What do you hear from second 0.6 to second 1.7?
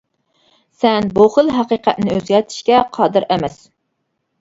سەن بۇ خىل